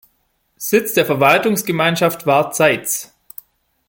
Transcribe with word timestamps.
Sitz 0.57 0.95
der 0.95 1.05
Verwaltungsgemeinschaft 1.05 2.25
war 2.25 2.49
Zeitz. 2.49 3.13